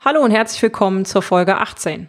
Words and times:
Hallo 0.00 0.20
und 0.22 0.30
herzlich 0.30 0.62
willkommen 0.62 1.04
zur 1.04 1.22
Folge 1.22 1.56
18. 1.56 2.08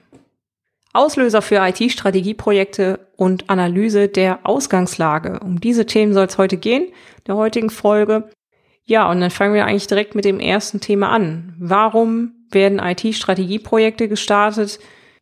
Auslöser 0.94 1.42
für 1.42 1.56
IT-Strategieprojekte 1.56 3.00
und 3.18 3.50
Analyse 3.50 4.08
der 4.08 4.42
Ausgangslage. 4.44 5.40
Um 5.40 5.60
diese 5.60 5.88
Themen 5.88 6.14
soll 6.14 6.28
es 6.28 6.38
heute 6.38 6.58
gehen, 6.58 6.94
der 7.26 7.36
heutigen 7.36 7.72
Folge. 7.72 8.30
Ja, 8.86 9.10
und 9.10 9.22
dann 9.22 9.32
fangen 9.32 9.56
wir 9.56 9.66
eigentlich 9.66 9.88
direkt 9.88 10.14
mit 10.14 10.24
dem 10.24 10.40
ersten 10.40 10.80
Thema 10.80 11.10
an. 11.10 11.56
Warum 11.58 12.46
werden 12.52 12.78
IT-Strategieprojekte 12.78 14.08
gestartet 14.08 14.78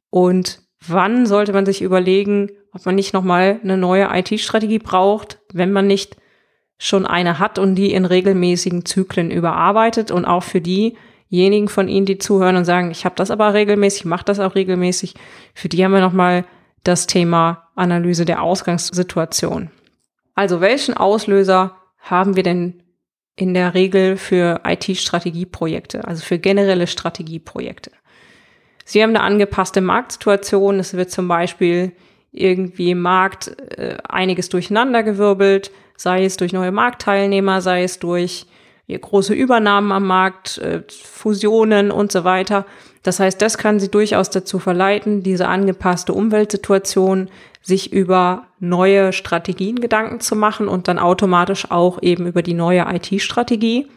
und 0.09 0.59
wann 0.85 1.25
sollte 1.25 1.53
man 1.53 1.65
sich 1.65 1.81
überlegen, 1.81 2.51
ob 2.73 2.85
man 2.85 2.95
nicht 2.95 3.13
nochmal 3.13 3.61
eine 3.63 3.77
neue 3.77 4.09
IT-Strategie 4.11 4.79
braucht, 4.79 5.39
wenn 5.53 5.71
man 5.71 5.87
nicht 5.87 6.17
schon 6.77 7.05
eine 7.05 7.39
hat 7.39 7.59
und 7.59 7.75
die 7.75 7.93
in 7.93 8.03
regelmäßigen 8.03 8.83
Zyklen 8.83 9.31
überarbeitet 9.31 10.11
und 10.11 10.25
auch 10.25 10.43
für 10.43 10.59
diejenigen 11.31 11.67
von 11.67 11.87
Ihnen, 11.87 12.05
die 12.05 12.17
zuhören 12.17 12.55
und 12.55 12.65
sagen, 12.65 12.91
ich 12.91 13.05
habe 13.05 13.15
das 13.15 13.31
aber 13.31 13.53
regelmäßig, 13.53 14.05
mache 14.05 14.25
das 14.25 14.39
auch 14.39 14.55
regelmäßig, 14.55 15.13
für 15.53 15.69
die 15.69 15.83
haben 15.83 15.91
wir 15.91 16.01
nochmal 16.01 16.45
das 16.83 17.07
Thema 17.07 17.69
Analyse 17.75 18.25
der 18.25 18.41
Ausgangssituation. 18.41 19.69
Also 20.35 20.61
welchen 20.61 20.95
Auslöser 20.95 21.75
haben 21.99 22.35
wir 22.35 22.43
denn 22.43 22.83
in 23.35 23.53
der 23.53 23.73
Regel 23.73 24.17
für 24.17 24.61
IT-Strategieprojekte, 24.65 26.07
also 26.07 26.23
für 26.23 26.39
generelle 26.39 26.87
Strategieprojekte. 26.87 27.91
Sie 28.83 29.03
haben 29.03 29.09
eine 29.09 29.21
angepasste 29.21 29.81
Marktsituation. 29.81 30.79
Es 30.79 30.93
wird 30.93 31.11
zum 31.11 31.27
Beispiel 31.27 31.91
irgendwie 32.31 32.91
im 32.91 33.01
Markt 33.01 33.55
äh, 33.77 33.97
einiges 34.07 34.49
durcheinandergewirbelt, 34.49 35.71
sei 35.97 36.23
es 36.23 36.37
durch 36.37 36.53
neue 36.53 36.71
Marktteilnehmer, 36.71 37.61
sei 37.61 37.83
es 37.83 37.99
durch 37.99 38.47
große 38.95 39.33
Übernahmen 39.33 39.91
am 39.91 40.07
Markt, 40.07 40.57
äh, 40.59 40.83
Fusionen 40.89 41.91
und 41.91 42.11
so 42.11 42.23
weiter. 42.23 42.65
Das 43.03 43.19
heißt, 43.19 43.41
das 43.41 43.57
kann 43.57 43.79
sie 43.79 43.91
durchaus 43.91 44.29
dazu 44.29 44.59
verleiten, 44.59 45.23
diese 45.23 45.47
angepasste 45.47 46.13
Umweltsituation 46.13 47.29
sich 47.61 47.91
über 47.91 48.47
neue 48.59 49.11
Strategien 49.11 49.81
Gedanken 49.81 50.21
zu 50.21 50.35
machen 50.35 50.67
und 50.67 50.87
dann 50.87 50.99
automatisch 50.99 51.69
auch 51.69 52.01
eben 52.01 52.27
über 52.27 52.41
die 52.41 52.53
neue 52.53 52.85
IT-Strategie. 52.89 53.87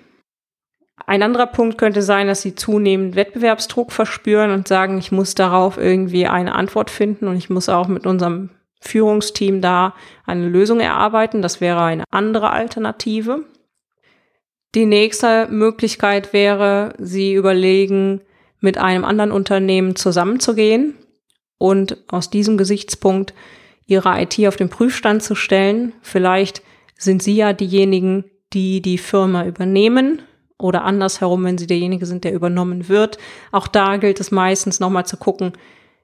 Ein 1.06 1.22
anderer 1.22 1.46
Punkt 1.46 1.78
könnte 1.78 2.02
sein, 2.02 2.26
dass 2.26 2.42
sie 2.42 2.54
zunehmend 2.54 3.16
Wettbewerbsdruck 3.16 3.92
verspüren 3.92 4.50
und 4.50 4.68
sagen, 4.68 4.98
ich 4.98 5.12
muss 5.12 5.34
darauf 5.34 5.78
irgendwie 5.78 6.26
eine 6.26 6.54
Antwort 6.54 6.90
finden 6.90 7.26
und 7.26 7.36
ich 7.36 7.48
muss 7.48 7.68
auch 7.68 7.88
mit 7.88 8.06
unserem 8.06 8.50
Führungsteam 8.80 9.60
da 9.60 9.94
eine 10.26 10.48
Lösung 10.48 10.80
erarbeiten. 10.80 11.42
Das 11.42 11.60
wäre 11.60 11.82
eine 11.82 12.04
andere 12.10 12.50
Alternative. 12.50 13.44
Die 14.74 14.86
nächste 14.86 15.48
Möglichkeit 15.50 16.32
wäre, 16.32 16.94
sie 16.98 17.34
überlegen, 17.34 18.20
mit 18.60 18.78
einem 18.78 19.04
anderen 19.04 19.32
Unternehmen 19.32 19.96
zusammenzugehen 19.96 20.94
und 21.58 21.96
aus 22.08 22.30
diesem 22.30 22.56
Gesichtspunkt 22.56 23.34
ihre 23.86 24.20
IT 24.22 24.38
auf 24.46 24.56
den 24.56 24.68
Prüfstand 24.68 25.22
zu 25.22 25.34
stellen. 25.34 25.92
Vielleicht 26.02 26.62
sind 26.96 27.22
Sie 27.22 27.34
ja 27.34 27.52
diejenigen, 27.52 28.24
die 28.52 28.82
die 28.82 28.98
Firma 28.98 29.46
übernehmen 29.46 30.22
oder 30.58 30.84
andersherum, 30.84 31.44
wenn 31.44 31.58
Sie 31.58 31.66
derjenige 31.66 32.06
sind, 32.06 32.24
der 32.24 32.34
übernommen 32.34 32.88
wird. 32.88 33.18
Auch 33.50 33.66
da 33.66 33.96
gilt 33.96 34.20
es 34.20 34.30
meistens 34.30 34.78
nochmal 34.78 35.06
zu 35.06 35.16
gucken, 35.16 35.52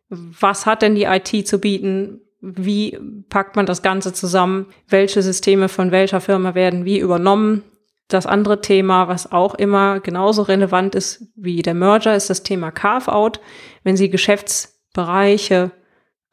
was 0.08 0.66
hat 0.66 0.82
denn 0.82 0.94
die 0.94 1.04
IT 1.04 1.46
zu 1.46 1.58
bieten? 1.58 2.20
Wie 2.40 2.98
packt 3.28 3.56
man 3.56 3.66
das 3.66 3.82
Ganze 3.82 4.12
zusammen? 4.12 4.66
Welche 4.88 5.22
Systeme 5.22 5.68
von 5.68 5.90
welcher 5.90 6.20
Firma 6.20 6.54
werden 6.54 6.84
wie 6.84 6.98
übernommen? 6.98 7.62
Das 8.08 8.26
andere 8.26 8.60
Thema, 8.60 9.08
was 9.08 9.32
auch 9.32 9.54
immer 9.54 10.00
genauso 10.00 10.42
relevant 10.42 10.94
ist 10.94 11.26
wie 11.34 11.62
der 11.62 11.74
Merger, 11.74 12.14
ist 12.14 12.30
das 12.30 12.44
Thema 12.44 12.70
Carve-out. 12.70 13.40
Wenn 13.82 13.96
Sie 13.96 14.10
Geschäftsbereiche 14.10 15.72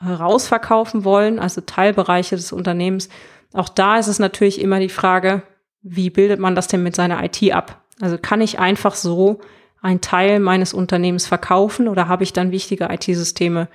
rausverkaufen 0.06 1.04
wollen, 1.04 1.40
also 1.40 1.62
Teilbereiche 1.62 2.36
des 2.36 2.52
Unternehmens, 2.52 3.10
auch 3.54 3.70
da 3.70 3.98
ist 3.98 4.08
es 4.08 4.20
natürlich 4.20 4.62
immer 4.62 4.80
die 4.80 4.90
Frage, 4.90 5.44
wie 5.82 6.10
bildet 6.10 6.40
man 6.40 6.56
das 6.56 6.68
denn 6.68 6.84
mit 6.84 6.96
seiner 6.96 7.24
IT 7.24 7.52
ab? 7.52 7.82
Also 8.02 8.18
kann 8.18 8.42
ich 8.42 8.60
einfach 8.60 8.96
so 8.96 9.40
einen 9.82 10.02
Teil 10.02 10.40
meines 10.40 10.74
Unternehmens 10.74 11.28
verkaufen 11.28 11.88
oder 11.88 12.08
habe 12.08 12.24
ich 12.24 12.34
dann 12.34 12.52
wichtige 12.52 12.86
IT-Systeme, 12.86 13.68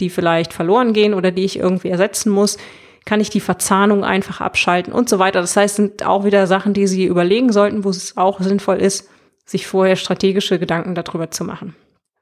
die 0.00 0.10
vielleicht 0.10 0.52
verloren 0.52 0.92
gehen 0.92 1.14
oder 1.14 1.30
die 1.30 1.44
ich 1.44 1.58
irgendwie 1.58 1.88
ersetzen 1.88 2.30
muss? 2.30 2.58
Kann 3.06 3.20
ich 3.20 3.30
die 3.30 3.40
Verzahnung 3.40 4.04
einfach 4.04 4.42
abschalten 4.42 4.92
und 4.92 5.08
so 5.08 5.18
weiter? 5.18 5.40
Das 5.40 5.56
heißt, 5.56 5.76
sind 5.76 6.04
auch 6.04 6.24
wieder 6.24 6.46
Sachen, 6.46 6.74
die 6.74 6.86
Sie 6.86 7.06
überlegen 7.06 7.52
sollten, 7.52 7.84
wo 7.84 7.88
es 7.88 8.16
auch 8.16 8.40
sinnvoll 8.40 8.76
ist, 8.76 9.08
sich 9.46 9.66
vorher 9.66 9.96
strategische 9.96 10.58
Gedanken 10.58 10.94
darüber 10.94 11.30
zu 11.30 11.44
machen. 11.44 11.74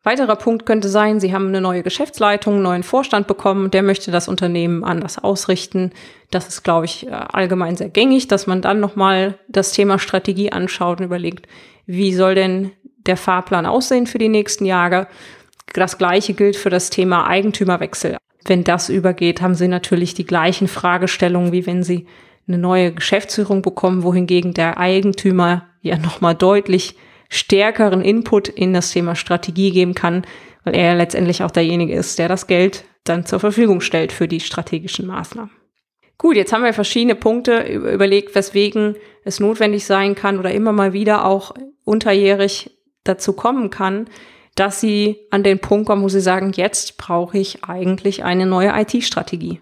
Weiterer 0.03 0.37
Punkt 0.37 0.67
könnte 0.67 0.91
sein, 0.91 1.19
Sie 1.19 1.33
haben 1.33 1.49
eine 1.49 1.63
neue 1.63 1.83
Geschäftsleitung, 1.83 2.55
einen 2.55 2.63
neuen 2.63 2.83
Vorstand 2.83 3.27
bekommen, 3.27 3.71
der 3.71 3.83
möchte 3.83 4.11
das 4.11 4.29
Unternehmen 4.29 4.85
anders 4.85 5.19
ausrichten. 5.19 5.93
Das 6.31 6.47
ist, 6.47 6.63
glaube 6.63 6.85
ich, 6.85 7.07
äh, 7.07 7.11
allgemein 7.11 7.77
sehr 7.77 7.89
gängig, 7.89 8.29
dass 8.29 8.47
man 8.47 8.61
dann 8.61 8.81
nochmal 8.81 9.39
das 9.49 9.73
Thema 9.73 9.99
Strategie 9.99 10.53
anschaut 10.53 11.01
und 11.01 11.07
überlegt, 11.07 11.49
wie 11.87 12.15
soll 12.15 12.35
denn 12.35 12.73
der 13.07 13.17
Fahrplan 13.17 13.65
aussehen 13.65 14.07
für 14.07 14.19
die 14.19 14.29
nächsten 14.29 14.67
Jahre. 14.67 15.09
Das 15.73 15.97
gleiche 15.97 16.35
gilt 16.35 16.57
für 16.57 16.71
das 16.71 16.91
Thema 16.91 17.27
Eigentümerwechsel. 17.27 18.19
Wenn 18.45 18.65
das 18.65 18.89
übergeht, 18.89 19.41
haben 19.41 19.55
Sie 19.55 19.69
natürlich 19.69 20.15
die 20.15 20.27
gleichen 20.27 20.69
Fragestellungen, 20.69 21.53
wie 21.53 21.67
wenn 21.67 21.83
Sie 21.83 22.07
eine 22.47 22.59
neue 22.59 22.93
Geschäftsführung 22.93 23.63
bekommen, 23.63 24.03
wohingegen 24.03 24.53
der 24.53 24.79
Eigentümer 24.79 25.67
ja 25.81 25.97
nochmal 25.97 26.35
deutlich 26.35 26.97
stärkeren 27.31 28.03
Input 28.03 28.49
in 28.49 28.75
das 28.75 28.91
Thema 28.91 29.17
Strategie 29.17 29.71
geben 29.71 29.95
kann, 29.95 30.27
weil 30.65 30.77
er 30.77 30.95
letztendlich 30.95 31.43
auch 31.43 31.51
derjenige 31.51 31.95
ist, 31.95 32.19
der 32.19 32.29
das 32.29 32.47
Geld 32.47 32.85
dann 33.05 33.27
zur 33.27 33.41
Verfügung 33.41 33.81
stellt 33.81 34.13
für 34.13 34.29
die 34.29 34.41
strategischen 34.41 35.07
Maßnahmen. 35.07 35.51
Gut, 36.17 36.37
jetzt 36.37 36.53
haben 36.53 36.65
wir 36.65 36.73
verschiedene 36.73 37.17
Punkte 37.17 37.63
überlegt, 37.63 38.35
weswegen 38.35 38.97
es 39.25 39.41
notwendig 39.41 39.85
sein 39.85 40.15
kann 40.15 40.39
oder 40.39 40.53
immer 40.53 40.73
mal 40.73 40.93
wieder 40.93 41.25
auch 41.25 41.55
unterjährig 41.85 42.71
dazu 43.03 43.33
kommen 43.33 43.71
kann, 43.71 44.07
dass 44.55 44.81
sie 44.81 45.19
an 45.31 45.43
den 45.43 45.59
Punkt 45.59 45.87
kommen, 45.87 46.03
wo 46.03 46.09
sie 46.09 46.21
sagen, 46.21 46.53
jetzt 46.55 46.97
brauche 46.97 47.39
ich 47.39 47.65
eigentlich 47.65 48.25
eine 48.25 48.47
neue 48.47 48.73
IT-Strategie. 48.75 49.61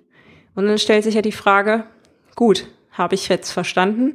Und 0.54 0.66
dann 0.66 0.78
stellt 0.78 1.04
sich 1.04 1.14
ja 1.14 1.22
die 1.22 1.32
Frage, 1.32 1.84
gut, 2.36 2.66
habe 2.91 3.14
ich 3.14 3.28
jetzt 3.28 3.50
verstanden, 3.50 4.14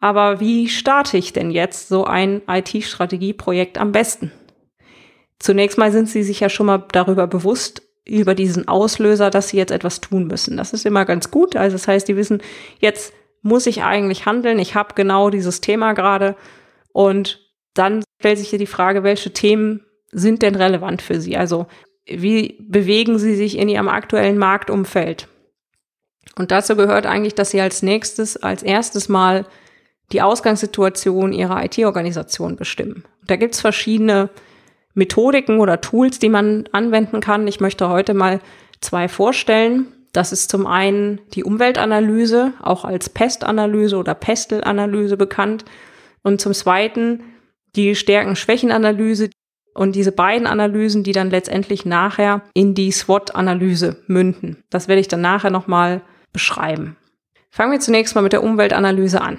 aber 0.00 0.40
wie 0.40 0.68
starte 0.68 1.16
ich 1.16 1.32
denn 1.32 1.52
jetzt 1.52 1.88
so 1.88 2.04
ein 2.04 2.42
IT-Strategieprojekt 2.48 3.78
am 3.78 3.92
besten? 3.92 4.32
Zunächst 5.38 5.78
mal 5.78 5.92
sind 5.92 6.08
Sie 6.08 6.24
sich 6.24 6.40
ja 6.40 6.48
schon 6.48 6.66
mal 6.66 6.84
darüber 6.90 7.28
bewusst, 7.28 7.82
über 8.04 8.34
diesen 8.34 8.66
Auslöser, 8.66 9.30
dass 9.30 9.48
Sie 9.48 9.56
jetzt 9.56 9.70
etwas 9.70 10.00
tun 10.00 10.26
müssen. 10.26 10.56
Das 10.56 10.72
ist 10.72 10.86
immer 10.86 11.04
ganz 11.04 11.30
gut. 11.30 11.54
Also 11.54 11.74
das 11.74 11.86
heißt, 11.86 12.08
die 12.08 12.16
wissen, 12.16 12.42
jetzt 12.80 13.12
muss 13.42 13.66
ich 13.66 13.84
eigentlich 13.84 14.26
handeln. 14.26 14.58
Ich 14.58 14.74
habe 14.74 14.94
genau 14.94 15.30
dieses 15.30 15.60
Thema 15.60 15.92
gerade. 15.92 16.36
Und 16.92 17.48
dann 17.74 18.02
stellt 18.20 18.38
sich 18.38 18.50
hier 18.50 18.58
die 18.58 18.66
Frage, 18.66 19.04
welche 19.04 19.32
Themen 19.32 19.84
sind 20.12 20.42
denn 20.42 20.54
relevant 20.54 21.02
für 21.02 21.20
Sie? 21.20 21.36
Also 21.36 21.66
wie 22.06 22.56
bewegen 22.60 23.18
Sie 23.18 23.34
sich 23.34 23.58
in 23.58 23.68
Ihrem 23.68 23.88
aktuellen 23.88 24.38
Marktumfeld? 24.38 25.28
Und 26.36 26.50
dazu 26.50 26.76
gehört 26.76 27.06
eigentlich, 27.06 27.34
dass 27.34 27.50
Sie 27.50 27.60
als 27.60 27.82
nächstes, 27.82 28.36
als 28.36 28.62
erstes 28.62 29.08
mal 29.08 29.46
die 30.12 30.22
Ausgangssituation 30.22 31.32
ihrer 31.32 31.64
IT-Organisation 31.64 32.56
bestimmen. 32.56 33.04
Da 33.26 33.36
gibt's 33.36 33.60
verschiedene 33.60 34.30
Methodiken 34.94 35.58
oder 35.58 35.80
Tools, 35.80 36.18
die 36.18 36.28
man 36.28 36.68
anwenden 36.72 37.20
kann. 37.20 37.46
Ich 37.48 37.60
möchte 37.60 37.88
heute 37.88 38.12
mal 38.12 38.40
zwei 38.80 39.08
vorstellen. 39.08 39.86
Das 40.12 40.32
ist 40.32 40.50
zum 40.50 40.66
einen 40.66 41.20
die 41.32 41.44
Umweltanalyse, 41.44 42.52
auch 42.60 42.84
als 42.84 43.08
Pestanalyse 43.08 43.96
oder 43.96 44.14
Pestelanalyse 44.14 45.16
bekannt. 45.16 45.64
Und 46.22 46.40
zum 46.40 46.52
zweiten 46.52 47.24
die 47.74 47.94
Stärken-Schwächen-Analyse 47.94 49.30
und 49.74 49.96
diese 49.96 50.12
beiden 50.12 50.46
Analysen, 50.46 51.02
die 51.02 51.12
dann 51.12 51.30
letztendlich 51.30 51.84
nachher 51.84 52.42
in 52.54 52.74
die 52.74 52.92
SWOT-Analyse 52.92 54.02
münden. 54.06 54.62
Das 54.70 54.88
werde 54.88 55.00
ich 55.00 55.08
dann 55.08 55.20
nachher 55.20 55.50
nochmal 55.50 56.02
beschreiben. 56.32 56.96
Fangen 57.50 57.72
wir 57.72 57.80
zunächst 57.80 58.14
mal 58.14 58.22
mit 58.22 58.32
der 58.32 58.42
Umweltanalyse 58.42 59.20
an. 59.20 59.38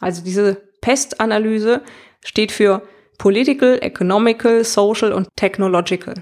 Also 0.00 0.22
diese 0.24 0.62
Pestanalyse 0.80 1.82
steht 2.24 2.52
für 2.52 2.82
Political, 3.18 3.78
Economical, 3.82 4.64
Social 4.64 5.12
und 5.12 5.28
Technological. 5.36 6.14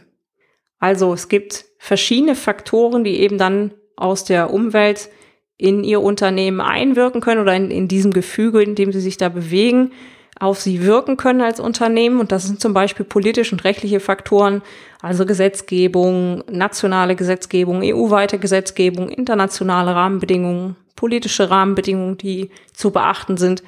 Also 0.78 1.12
es 1.12 1.28
gibt 1.28 1.64
verschiedene 1.78 2.34
Faktoren, 2.34 3.04
die 3.04 3.20
eben 3.20 3.38
dann 3.38 3.72
aus 3.96 4.24
der 4.24 4.52
Umwelt 4.52 5.08
in 5.56 5.84
ihr 5.84 6.00
Unternehmen 6.00 6.60
einwirken 6.60 7.20
können 7.20 7.40
oder 7.40 7.54
in, 7.54 7.70
in 7.70 7.86
diesem 7.86 8.12
Gefüge, 8.12 8.62
in 8.62 8.74
dem 8.74 8.92
sie 8.92 9.00
sich 9.00 9.18
da 9.18 9.28
bewegen, 9.28 9.92
auf 10.40 10.60
sie 10.60 10.84
wirken 10.84 11.16
können 11.16 11.42
als 11.42 11.60
Unternehmen. 11.60 12.18
Und 12.18 12.32
das 12.32 12.46
sind 12.46 12.60
zum 12.60 12.74
Beispiel 12.74 13.04
politische 13.04 13.54
und 13.54 13.62
rechtliche 13.62 14.00
Faktoren, 14.00 14.62
also 15.00 15.24
Gesetzgebung, 15.24 16.42
nationale 16.50 17.14
Gesetzgebung, 17.14 17.82
EU-weite 17.84 18.38
Gesetzgebung, 18.38 19.10
internationale 19.10 19.94
Rahmenbedingungen, 19.94 20.76
politische 20.96 21.50
Rahmenbedingungen, 21.50 22.16
die 22.16 22.50
zu 22.72 22.90
beachten 22.90 23.36
sind. 23.36 23.62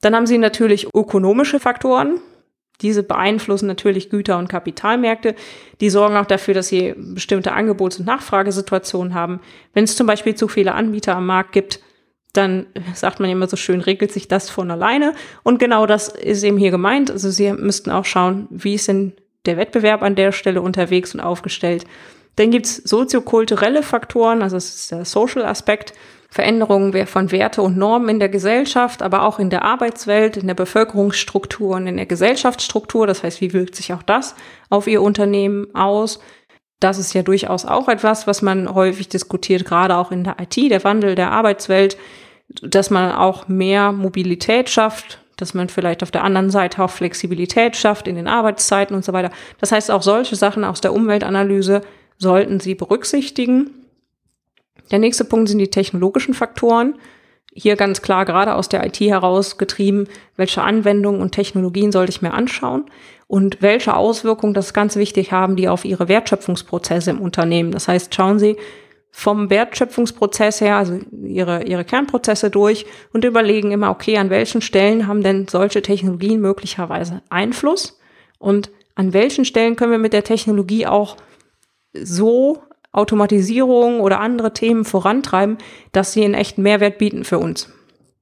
Dann 0.00 0.16
haben 0.16 0.26
sie 0.26 0.38
natürlich 0.38 0.88
ökonomische 0.94 1.60
Faktoren, 1.60 2.20
diese 2.80 3.02
beeinflussen 3.02 3.66
natürlich 3.68 4.10
Güter- 4.10 4.38
und 4.38 4.48
Kapitalmärkte. 4.48 5.36
Die 5.80 5.90
sorgen 5.90 6.16
auch 6.16 6.26
dafür, 6.26 6.54
dass 6.54 6.68
sie 6.68 6.94
bestimmte 6.96 7.52
Angebots- 7.52 7.98
und 7.98 8.06
Nachfragesituationen 8.06 9.14
haben. 9.14 9.40
Wenn 9.72 9.84
es 9.84 9.94
zum 9.94 10.06
Beispiel 10.06 10.34
zu 10.34 10.48
viele 10.48 10.74
Anbieter 10.74 11.16
am 11.16 11.26
Markt 11.26 11.52
gibt, 11.52 11.80
dann 12.32 12.66
sagt 12.94 13.20
man 13.20 13.30
immer 13.30 13.46
so 13.46 13.56
schön, 13.56 13.80
regelt 13.80 14.12
sich 14.12 14.28
das 14.28 14.48
von 14.48 14.70
alleine. 14.70 15.14
Und 15.42 15.58
genau 15.58 15.86
das 15.86 16.08
ist 16.08 16.42
eben 16.42 16.56
hier 16.56 16.70
gemeint. 16.70 17.10
Also 17.10 17.30
Sie 17.30 17.52
müssten 17.52 17.90
auch 17.90 18.04
schauen, 18.04 18.46
wie 18.50 18.74
ist 18.74 18.88
denn 18.88 19.12
der 19.44 19.56
Wettbewerb 19.56 20.02
an 20.02 20.14
der 20.14 20.32
Stelle 20.32 20.62
unterwegs 20.62 21.14
und 21.14 21.20
aufgestellt. 21.20 21.84
Dann 22.36 22.50
gibt's 22.50 22.76
soziokulturelle 22.76 23.82
Faktoren, 23.82 24.42
also 24.42 24.56
das 24.56 24.74
ist 24.74 24.90
der 24.90 25.04
Social 25.04 25.44
Aspekt. 25.44 25.92
Veränderungen 26.30 27.06
von 27.06 27.30
Werte 27.30 27.60
und 27.60 27.76
Normen 27.76 28.08
in 28.08 28.18
der 28.18 28.30
Gesellschaft, 28.30 29.02
aber 29.02 29.24
auch 29.24 29.38
in 29.38 29.50
der 29.50 29.66
Arbeitswelt, 29.66 30.38
in 30.38 30.46
der 30.46 30.54
Bevölkerungsstruktur 30.54 31.76
und 31.76 31.86
in 31.86 31.98
der 31.98 32.06
Gesellschaftsstruktur. 32.06 33.06
Das 33.06 33.22
heißt, 33.22 33.42
wie 33.42 33.52
wirkt 33.52 33.74
sich 33.74 33.92
auch 33.92 34.02
das 34.02 34.34
auf 34.70 34.86
Ihr 34.86 35.02
Unternehmen 35.02 35.66
aus? 35.74 36.20
Das 36.80 36.98
ist 36.98 37.12
ja 37.12 37.22
durchaus 37.22 37.66
auch 37.66 37.86
etwas, 37.86 38.26
was 38.26 38.40
man 38.40 38.74
häufig 38.74 39.10
diskutiert, 39.10 39.66
gerade 39.66 39.94
auch 39.94 40.10
in 40.10 40.24
der 40.24 40.36
IT, 40.40 40.56
der 40.56 40.82
Wandel 40.84 41.16
der 41.16 41.32
Arbeitswelt, 41.32 41.98
dass 42.60 42.90
man 42.90 43.12
auch 43.12 43.48
mehr 43.48 43.92
Mobilität 43.92 44.68
schafft, 44.68 45.18
dass 45.36 45.54
man 45.54 45.68
vielleicht 45.68 46.02
auf 46.02 46.10
der 46.10 46.24
anderen 46.24 46.50
Seite 46.50 46.82
auch 46.82 46.90
Flexibilität 46.90 47.76
schafft 47.76 48.06
in 48.06 48.16
den 48.16 48.28
Arbeitszeiten 48.28 48.94
und 48.94 49.04
so 49.04 49.12
weiter. 49.12 49.30
Das 49.58 49.72
heißt, 49.72 49.90
auch 49.90 50.02
solche 50.02 50.36
Sachen 50.36 50.64
aus 50.64 50.80
der 50.80 50.92
Umweltanalyse 50.92 51.82
sollten 52.18 52.60
Sie 52.60 52.74
berücksichtigen. 52.74 53.70
Der 54.90 54.98
nächste 54.98 55.24
Punkt 55.24 55.48
sind 55.48 55.58
die 55.58 55.70
technologischen 55.70 56.34
Faktoren. 56.34 56.94
Hier 57.54 57.76
ganz 57.76 58.02
klar 58.02 58.24
gerade 58.24 58.54
aus 58.54 58.68
der 58.68 58.86
IT 58.86 59.00
heraus 59.00 59.58
getrieben, 59.58 60.06
welche 60.36 60.62
Anwendungen 60.62 61.20
und 61.20 61.32
Technologien 61.32 61.92
sollte 61.92 62.10
ich 62.10 62.22
mir 62.22 62.32
anschauen 62.32 62.86
und 63.26 63.60
welche 63.60 63.94
Auswirkungen 63.96 64.54
das 64.54 64.72
ganz 64.72 64.96
wichtig 64.96 65.32
haben, 65.32 65.56
die 65.56 65.68
auf 65.68 65.84
Ihre 65.84 66.08
Wertschöpfungsprozesse 66.08 67.10
im 67.10 67.20
Unternehmen. 67.20 67.72
Das 67.72 67.88
heißt, 67.88 68.14
schauen 68.14 68.38
Sie 68.38 68.56
vom 69.14 69.50
Wertschöpfungsprozess 69.50 70.62
her, 70.62 70.76
also 70.76 70.98
Ihre, 71.22 71.64
Ihre 71.64 71.84
Kernprozesse 71.84 72.50
durch 72.50 72.86
und 73.12 73.24
überlegen 73.24 73.70
immer, 73.70 73.90
okay, 73.90 74.16
an 74.16 74.30
welchen 74.30 74.62
Stellen 74.62 75.06
haben 75.06 75.22
denn 75.22 75.46
solche 75.46 75.82
Technologien 75.82 76.40
möglicherweise 76.40 77.22
Einfluss 77.28 78.00
und 78.38 78.70
an 78.94 79.12
welchen 79.12 79.44
Stellen 79.44 79.76
können 79.76 79.92
wir 79.92 79.98
mit 79.98 80.14
der 80.14 80.24
Technologie 80.24 80.86
auch 80.86 81.16
so 81.94 82.62
Automatisierung 82.90 84.00
oder 84.00 84.20
andere 84.20 84.52
Themen 84.52 84.84
vorantreiben, 84.84 85.58
dass 85.92 86.12
sie 86.12 86.24
einen 86.24 86.34
echten 86.34 86.62
Mehrwert 86.62 86.98
bieten 86.98 87.24
für 87.24 87.38
uns. 87.38 87.70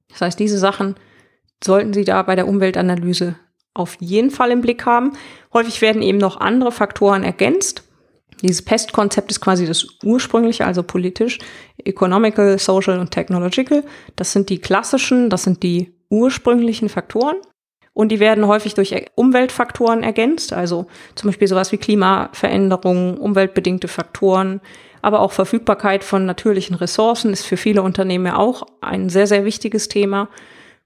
Das 0.09 0.21
heißt, 0.21 0.39
diese 0.39 0.57
Sachen 0.57 0.95
sollten 1.63 1.93
Sie 1.93 2.05
da 2.05 2.21
bei 2.23 2.35
der 2.35 2.47
Umweltanalyse 2.47 3.35
auf 3.73 3.97
jeden 3.99 4.31
Fall 4.31 4.51
im 4.51 4.61
Blick 4.61 4.85
haben. 4.85 5.13
Häufig 5.53 5.81
werden 5.81 6.01
eben 6.01 6.17
noch 6.17 6.39
andere 6.39 6.71
Faktoren 6.71 7.23
ergänzt. 7.23 7.83
Dieses 8.41 8.63
PEST-Konzept 8.63 9.31
ist 9.31 9.41
quasi 9.41 9.65
das 9.65 9.85
ursprüngliche, 10.03 10.65
also 10.65 10.83
politisch, 10.83 11.39
economical, 11.83 12.57
social 12.57 12.99
und 12.99 13.11
technological. 13.11 13.83
Das 14.15 14.31
sind 14.31 14.49
die 14.49 14.59
klassischen, 14.59 15.29
das 15.29 15.43
sind 15.43 15.63
die 15.63 15.93
ursprünglichen 16.09 16.89
Faktoren. 16.89 17.35
Und 17.93 18.09
die 18.09 18.21
werden 18.21 18.47
häufig 18.47 18.73
durch 18.73 18.95
Umweltfaktoren 19.15 20.01
ergänzt, 20.01 20.53
also 20.53 20.87
zum 21.15 21.29
Beispiel 21.29 21.47
sowas 21.49 21.73
wie 21.73 21.77
Klimaveränderungen, 21.77 23.17
umweltbedingte 23.17 23.89
Faktoren, 23.89 24.61
aber 25.01 25.19
auch 25.19 25.33
Verfügbarkeit 25.33 26.03
von 26.03 26.25
natürlichen 26.25 26.75
Ressourcen 26.75 27.33
ist 27.33 27.45
für 27.45 27.57
viele 27.57 27.81
Unternehmen 27.81 28.27
ja 28.27 28.37
auch 28.37 28.65
ein 28.79 29.09
sehr, 29.09 29.27
sehr 29.27 29.43
wichtiges 29.43 29.89
Thema. 29.89 30.29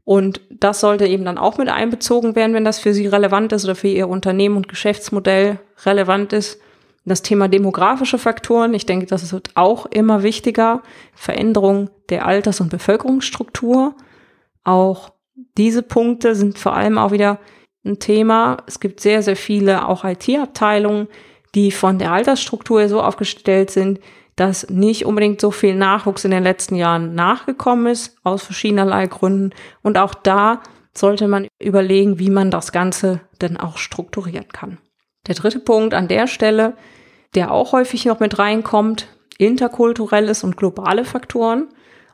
Und 0.03 0.41
das 0.49 0.79
sollte 0.79 1.05
eben 1.05 1.25
dann 1.25 1.37
auch 1.37 1.57
mit 1.57 1.67
einbezogen 1.67 2.35
werden, 2.35 2.53
wenn 2.53 2.65
das 2.65 2.79
für 2.79 2.93
Sie 2.93 3.07
relevant 3.07 3.51
ist 3.51 3.65
oder 3.65 3.75
für 3.75 3.87
Ihr 3.87 4.07
Unternehmen 4.07 4.55
und 4.55 4.67
Geschäftsmodell 4.67 5.59
relevant 5.85 6.33
ist. 6.33 6.59
Das 7.07 7.21
Thema 7.21 7.47
demografische 7.47 8.17
Faktoren, 8.17 8.73
ich 8.73 8.87
denke, 8.87 9.05
das 9.05 9.31
wird 9.31 9.51
auch 9.53 9.85
immer 9.85 10.23
wichtiger. 10.23 10.81
Veränderung 11.13 11.91
der 12.09 12.25
Alters- 12.25 12.61
und 12.61 12.71
Bevölkerungsstruktur, 12.71 13.95
auch 14.63 15.11
diese 15.57 15.83
Punkte 15.83 16.35
sind 16.35 16.57
vor 16.57 16.73
allem 16.73 16.97
auch 16.97 17.11
wieder 17.11 17.39
ein 17.85 17.99
Thema. 17.99 18.57
Es 18.65 18.79
gibt 18.79 18.99
sehr, 18.99 19.21
sehr 19.21 19.35
viele 19.35 19.87
auch 19.87 20.03
IT-Abteilungen, 20.03 21.07
die 21.53 21.71
von 21.71 21.99
der 21.99 22.11
Altersstruktur 22.11 22.89
so 22.89 23.01
aufgestellt 23.01 23.69
sind, 23.69 23.99
dass 24.35 24.69
nicht 24.69 25.05
unbedingt 25.05 25.39
so 25.39 25.51
viel 25.51 25.75
Nachwuchs 25.75 26.25
in 26.25 26.31
den 26.31 26.43
letzten 26.43 26.75
Jahren 26.75 27.15
nachgekommen 27.15 27.87
ist, 27.87 28.17
aus 28.23 28.43
verschiedenerlei 28.43 29.07
Gründen. 29.07 29.51
Und 29.81 29.97
auch 29.97 30.13
da 30.13 30.61
sollte 30.93 31.27
man 31.27 31.47
überlegen, 31.61 32.19
wie 32.19 32.29
man 32.29 32.51
das 32.51 32.71
Ganze 32.71 33.21
denn 33.41 33.57
auch 33.57 33.77
strukturieren 33.77 34.49
kann. 34.49 34.77
Der 35.27 35.35
dritte 35.35 35.59
Punkt 35.59 35.93
an 35.93 36.07
der 36.07 36.27
Stelle, 36.27 36.73
der 37.33 37.51
auch 37.51 37.71
häufig 37.71 38.05
noch 38.05 38.19
mit 38.19 38.39
reinkommt, 38.39 39.07
interkulturelles 39.37 40.43
und 40.43 40.57
globale 40.57 41.05
Faktoren, 41.05 41.67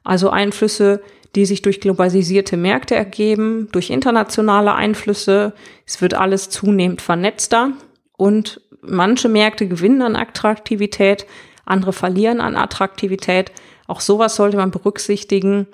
also 0.03 0.29
Einflüsse, 0.29 1.01
die 1.35 1.45
sich 1.45 1.61
durch 1.61 1.79
globalisierte 1.79 2.57
Märkte 2.57 2.95
ergeben, 2.95 3.69
durch 3.71 3.89
internationale 3.89 4.73
Einflüsse. 4.73 5.53
Es 5.85 6.01
wird 6.01 6.13
alles 6.13 6.49
zunehmend 6.49 7.01
vernetzter 7.01 7.71
und 8.17 8.61
manche 8.81 9.29
Märkte 9.29 9.67
gewinnen 9.67 10.01
an 10.01 10.15
Attraktivität, 10.15 11.25
andere 11.65 11.93
verlieren 11.93 12.41
an 12.41 12.55
Attraktivität. 12.55 13.51
Auch 13.87 14.01
sowas 14.01 14.35
sollte 14.35 14.57
man 14.57 14.71
berücksichtigen. 14.71 15.67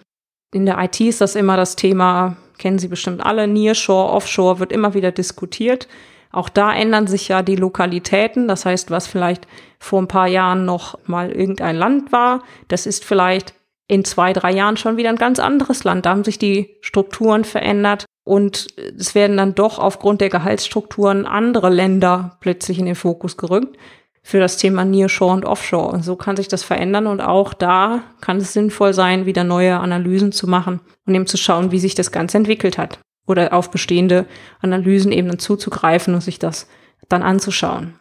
In 0.54 0.66
der 0.66 0.78
IT 0.80 1.00
ist 1.00 1.22
das 1.22 1.36
immer 1.36 1.58
das 1.58 1.76
Thema, 1.76 2.38
kennen 2.58 2.80
Sie 2.80 2.88
bestimmt 2.88 3.26
alle, 3.26 3.48
Nearshore, 3.48 4.12
Offshore 4.12 4.60
wird 4.60 4.72
immer 4.72 4.94
wieder 4.94 5.12
diskutiert. 5.12 5.88
Auch 6.32 6.50
da 6.50 6.74
ändern 6.74 7.08
sich 7.08 7.28
ja 7.28 7.42
die 7.42 7.56
Lokalitäten. 7.56 8.48
Das 8.48 8.66
heißt, 8.66 8.92
was 8.92 9.08
vielleicht 9.08 9.48
vor 9.80 10.02
ein 10.02 10.08
paar 10.08 10.28
Jahren 10.28 10.66
noch 10.66 10.98
mal 11.06 11.32
irgendein 11.32 11.76
Land 11.76 12.12
war, 12.12 12.44
das 12.68 12.86
ist 12.86 13.06
vielleicht 13.06 13.54
in 13.88 14.04
zwei, 14.04 14.34
drei 14.34 14.52
Jahren 14.52 14.78
schon 14.78 14.98
wieder 14.98 15.10
ein 15.10 15.16
ganz 15.16 15.40
anderes 15.40 15.84
Land. 15.84 16.06
Da 16.06 16.10
haben 16.12 16.24
sich 16.24 16.38
die 16.38 16.76
Strukturen 16.82 17.46
verändert 17.46 18.06
und 18.26 18.68
es 18.98 19.16
werden 19.16 19.38
dann 19.38 19.56
doch 19.56 19.80
aufgrund 19.80 20.20
der 20.20 20.30
Gehaltsstrukturen 20.30 21.26
andere 21.26 21.70
Länder 21.70 22.38
plötzlich 22.42 22.80
in 22.80 22.86
den 22.86 22.96
Fokus 22.96 23.38
gerückt 23.38 23.78
für 24.22 24.40
das 24.40 24.58
Thema 24.58 24.84
Nearshore 24.84 25.34
und 25.34 25.46
Offshore. 25.46 25.94
Und 25.94 26.04
so 26.04 26.18
kann 26.18 26.36
sich 26.36 26.50
das 26.50 26.64
verändern 26.64 27.08
und 27.08 27.22
auch 27.22 27.54
da 27.54 28.04
kann 28.20 28.38
es 28.38 28.52
sinnvoll 28.52 28.94
sein, 28.94 29.26
wieder 29.26 29.46
neue 29.46 29.80
Analysen 29.80 30.34
zu 30.34 30.48
machen 30.48 30.82
und 31.06 31.16
eben 31.16 31.28
zu 31.28 31.38
schauen, 31.38 31.72
wie 31.72 31.80
sich 31.80 31.96
das 31.96 32.12
Ganze 32.12 32.38
entwickelt 32.38 32.78
hat 32.78 33.00
oder 33.28 33.54
auf 33.54 33.70
bestehende 33.70 34.26
Analysen 34.62 35.12
eben 35.12 35.38
zuzugreifen 35.38 36.16
und 36.16 36.22
sich 36.22 36.40
das 36.40 36.68
dann 37.10 37.22
anzuschauen. 37.22 38.00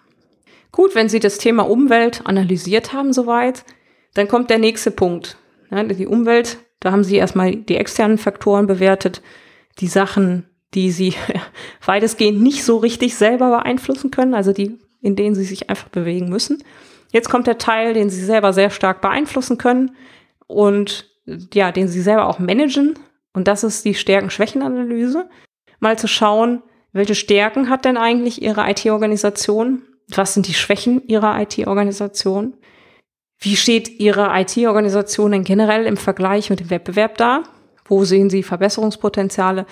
Gut, 0.73 0.95
wenn 0.95 1.09
Sie 1.09 1.21
das 1.21 1.39
Thema 1.39 1.69
Umwelt 1.69 2.23
analysiert 2.25 2.93
haben 2.93 3.13
soweit, 3.13 3.65
dann 4.15 4.29
kommt 4.29 4.49
der 4.49 4.59
nächste 4.59 4.91
Punkt. 4.91 5.37
Ja, 5.71 5.83
die 5.83 6.07
Umwelt, 6.07 6.59
da 6.81 6.93
haben 6.93 7.05
sie 7.05 7.17
erstmal 7.17 7.55
die 7.55 7.77
externen 7.77 8.19
Faktoren 8.19 8.67
bewertet, 8.67 9.21
die 9.79 9.89
Sachen, 9.89 10.47
die 10.75 10.91
sie 10.91 11.15
weitestgehend 11.85 12.41
nicht 12.41 12.65
so 12.65 12.79
richtig 12.79 13.17
selber 13.17 13.51
beeinflussen 13.51 14.11
können, 14.11 14.35
also 14.35 14.53
die, 14.53 14.79
in 15.01 15.17
denen 15.17 15.35
sie 15.35 15.45
sich 15.45 15.69
einfach 15.69 15.89
bewegen 15.89 16.29
müssen. 16.29 16.63
Jetzt 17.13 17.29
kommt 17.29 17.47
der 17.47 17.59
Teil, 17.59 17.95
den 17.95 18.11
sie 18.11 18.25
selber 18.25 18.53
sehr 18.53 18.71
stark 18.71 19.01
beeinflussen 19.01 19.59
können 19.59 19.97
und 20.47 21.11
ja, 21.53 21.73
den 21.73 21.89
sie 21.89 22.01
selber 22.01 22.27
auch 22.29 22.39
managen. 22.39 22.99
Und 23.37 23.49
das 23.49 23.65
ist 23.65 23.85
die 23.85 23.95
Stärken-Schwächen-Analyse. 23.95 25.29
Mal 25.79 25.99
zu 25.99 26.09
schauen, 26.09 26.63
welche 26.95 27.15
Stärken 27.15 27.69
hat 27.69 27.85
denn 27.85 27.99
eigentlich 27.99 28.41
ihre 28.41 28.67
IT-Organisation? 28.71 29.83
Was 30.09 30.33
sind 30.33 30.49
die 30.49 30.55
Schwächen 30.55 31.07
ihrer 31.07 31.39
IT-Organisation? 31.43 32.55
Wie 33.39 33.57
steht 33.57 34.01
Ihre 34.01 34.31
IT-Organisation 34.41 35.33
denn 35.33 35.45
generell 35.45 35.85
im 35.85 35.99
Vergleich 35.99 36.49
mit 36.49 36.61
dem 36.61 36.71
Wettbewerb 36.71 37.19
da? 37.19 37.43
Wo 37.85 38.07
sehen 38.07 38.31
Sie 38.31 38.43
Verbesserungspotenziale? 38.43 39.67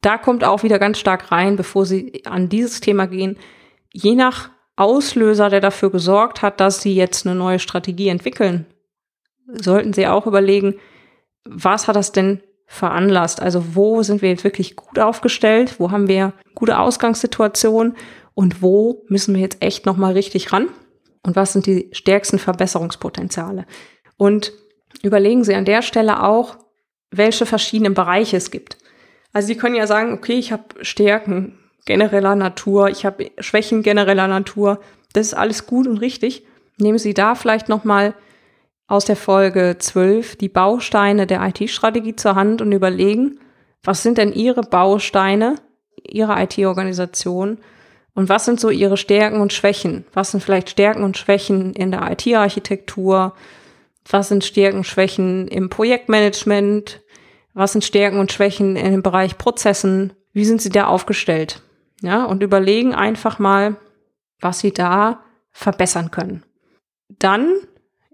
Da 0.00 0.18
kommt 0.18 0.42
auch 0.42 0.64
wieder 0.64 0.80
ganz 0.80 0.98
stark 0.98 1.30
rein, 1.30 1.54
bevor 1.54 1.86
Sie 1.86 2.26
an 2.26 2.48
dieses 2.48 2.80
Thema 2.80 3.06
gehen. 3.06 3.38
Je 3.92 4.16
nach 4.16 4.50
Auslöser, 4.74 5.50
der 5.50 5.60
dafür 5.60 5.92
gesorgt 5.92 6.42
hat, 6.42 6.58
dass 6.58 6.82
Sie 6.82 6.96
jetzt 6.96 7.28
eine 7.28 7.36
neue 7.36 7.60
Strategie 7.60 8.08
entwickeln, 8.08 8.66
sollten 9.46 9.92
Sie 9.92 10.08
auch 10.08 10.26
überlegen, 10.26 10.80
was 11.44 11.86
hat 11.86 11.94
das 11.94 12.10
denn 12.10 12.42
veranlasst. 12.72 13.42
Also 13.42 13.74
wo 13.74 14.02
sind 14.02 14.22
wir 14.22 14.30
jetzt 14.30 14.44
wirklich 14.44 14.76
gut 14.76 14.98
aufgestellt? 14.98 15.78
Wo 15.78 15.90
haben 15.90 16.08
wir 16.08 16.32
gute 16.54 16.78
Ausgangssituationen? 16.78 17.94
Und 18.32 18.62
wo 18.62 19.04
müssen 19.08 19.34
wir 19.34 19.42
jetzt 19.42 19.62
echt 19.62 19.84
nochmal 19.84 20.14
richtig 20.14 20.54
ran? 20.54 20.68
Und 21.22 21.36
was 21.36 21.52
sind 21.52 21.66
die 21.66 21.90
stärksten 21.92 22.38
Verbesserungspotenziale? 22.38 23.66
Und 24.16 24.54
überlegen 25.02 25.44
Sie 25.44 25.54
an 25.54 25.66
der 25.66 25.82
Stelle 25.82 26.22
auch, 26.22 26.56
welche 27.10 27.44
verschiedenen 27.44 27.92
Bereiche 27.92 28.38
es 28.38 28.50
gibt. 28.50 28.78
Also 29.34 29.48
Sie 29.48 29.56
können 29.56 29.74
ja 29.74 29.86
sagen, 29.86 30.14
okay, 30.14 30.38
ich 30.38 30.50
habe 30.50 30.64
Stärken 30.80 31.58
genereller 31.84 32.36
Natur, 32.36 32.88
ich 32.88 33.04
habe 33.04 33.32
Schwächen 33.38 33.82
genereller 33.82 34.28
Natur. 34.28 34.80
Das 35.12 35.26
ist 35.26 35.34
alles 35.34 35.66
gut 35.66 35.86
und 35.86 35.98
richtig. 35.98 36.46
Nehmen 36.78 36.98
Sie 36.98 37.12
da 37.12 37.34
vielleicht 37.34 37.68
nochmal 37.68 38.14
aus 38.86 39.04
der 39.04 39.16
Folge 39.16 39.76
12 39.78 40.36
die 40.36 40.48
Bausteine 40.48 41.26
der 41.26 41.42
IT-Strategie 41.42 42.16
zur 42.16 42.34
Hand 42.34 42.60
und 42.60 42.72
überlegen, 42.72 43.38
was 43.82 44.02
sind 44.02 44.18
denn 44.18 44.32
Ihre 44.32 44.62
Bausteine 44.62 45.56
Ihrer 46.04 46.42
IT-Organisation 46.42 47.58
und 48.14 48.28
was 48.28 48.44
sind 48.44 48.60
so 48.60 48.70
Ihre 48.70 48.96
Stärken 48.96 49.40
und 49.40 49.52
Schwächen? 49.52 50.04
Was 50.12 50.32
sind 50.32 50.42
vielleicht 50.42 50.70
Stärken 50.70 51.02
und 51.02 51.16
Schwächen 51.16 51.72
in 51.74 51.90
der 51.90 52.10
IT-Architektur? 52.10 53.34
Was 54.08 54.28
sind 54.28 54.44
Stärken 54.44 54.78
und 54.78 54.86
Schwächen 54.86 55.48
im 55.48 55.70
Projektmanagement? 55.70 57.00
Was 57.54 57.72
sind 57.72 57.84
Stärken 57.84 58.18
und 58.18 58.32
Schwächen 58.32 58.74
dem 58.74 59.02
Bereich 59.02 59.38
Prozessen? 59.38 60.12
Wie 60.32 60.44
sind 60.44 60.60
Sie 60.60 60.70
da 60.70 60.86
aufgestellt? 60.86 61.62
Ja, 62.02 62.24
und 62.24 62.42
überlegen 62.42 62.94
einfach 62.94 63.38
mal, 63.38 63.76
was 64.40 64.58
Sie 64.58 64.72
da 64.72 65.20
verbessern 65.52 66.10
können. 66.10 66.42
Dann 67.08 67.54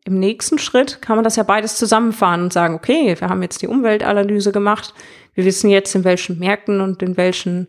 im 0.09 0.19
nächsten 0.19 0.59
Schritt 0.59 1.03
kann 1.03 1.17
man 1.17 1.25
das 1.25 1.37
ja 1.37 1.43
beides 1.43 1.77
zusammenfahren 1.77 2.43
und 2.45 2.53
sagen, 2.53 2.75
okay, 2.75 3.15
wir 3.19 3.29
haben 3.29 3.43
jetzt 3.43 3.61
die 3.61 3.67
Umweltanalyse 3.69 4.53
gemacht. 4.53 4.95
Wir 5.35 5.45
wissen 5.45 5.69
jetzt, 5.69 5.95
in 5.95 6.05
welchen 6.05 6.39
Märkten 6.39 6.81
und 6.81 7.03
in 7.03 7.19
welchen 7.19 7.69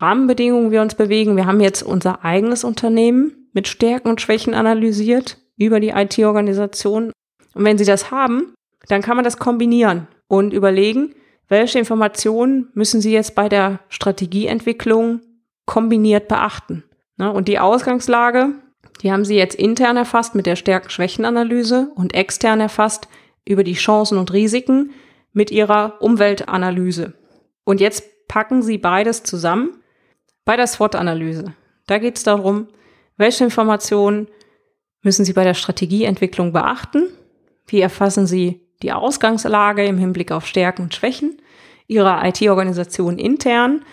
Rahmenbedingungen 0.00 0.72
wir 0.72 0.82
uns 0.82 0.96
bewegen. 0.96 1.36
Wir 1.36 1.46
haben 1.46 1.60
jetzt 1.60 1.82
unser 1.82 2.24
eigenes 2.24 2.64
Unternehmen 2.64 3.48
mit 3.52 3.68
Stärken 3.68 4.08
und 4.08 4.20
Schwächen 4.20 4.52
analysiert 4.52 5.38
über 5.56 5.78
die 5.78 5.90
IT-Organisation. 5.90 7.12
Und 7.54 7.64
wenn 7.64 7.78
Sie 7.78 7.84
das 7.84 8.10
haben, 8.10 8.52
dann 8.88 9.00
kann 9.00 9.16
man 9.16 9.24
das 9.24 9.38
kombinieren 9.38 10.08
und 10.26 10.52
überlegen, 10.52 11.14
welche 11.48 11.78
Informationen 11.78 12.68
müssen 12.74 13.00
Sie 13.00 13.12
jetzt 13.12 13.36
bei 13.36 13.48
der 13.48 13.78
Strategieentwicklung 13.88 15.20
kombiniert 15.66 16.26
beachten. 16.26 16.82
Ne? 17.16 17.32
Und 17.32 17.46
die 17.46 17.60
Ausgangslage, 17.60 18.54
die 19.02 19.12
haben 19.12 19.24
Sie 19.24 19.36
jetzt 19.36 19.54
intern 19.54 19.96
erfasst 19.96 20.34
mit 20.34 20.46
der 20.46 20.56
Stärken-Schwächen-Analyse 20.56 21.90
und 21.94 22.14
extern 22.14 22.60
erfasst 22.60 23.08
über 23.44 23.64
die 23.64 23.74
Chancen 23.74 24.18
und 24.18 24.32
Risiken 24.32 24.92
mit 25.32 25.50
Ihrer 25.50 25.96
Umweltanalyse. 26.00 27.12
Und 27.64 27.80
jetzt 27.80 28.28
packen 28.28 28.62
Sie 28.62 28.78
beides 28.78 29.22
zusammen 29.22 29.78
bei 30.44 30.56
der 30.56 30.66
SWOT-Analyse. 30.66 31.54
Da 31.86 31.98
geht 31.98 32.16
es 32.16 32.22
darum, 32.22 32.68
welche 33.16 33.44
Informationen 33.44 34.28
müssen 35.02 35.24
Sie 35.24 35.32
bei 35.32 35.44
der 35.44 35.54
Strategieentwicklung 35.54 36.52
beachten? 36.52 37.08
Wie 37.66 37.80
erfassen 37.80 38.26
Sie 38.26 38.60
die 38.82 38.92
Ausgangslage 38.92 39.84
im 39.84 39.98
Hinblick 39.98 40.32
auf 40.32 40.46
Stärken 40.46 40.82
und 40.82 40.94
Schwächen 40.94 41.40
Ihrer 41.86 42.24
IT-Organisation 42.24 43.18
intern? 43.18 43.84